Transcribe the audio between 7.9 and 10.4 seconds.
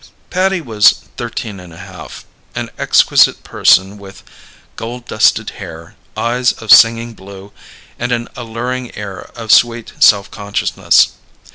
and an alluring air of sweet self